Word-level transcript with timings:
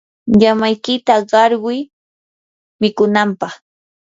llamaykita 0.39 1.13
qarquy 1.31 1.79
mikunanpaq. 2.81 3.53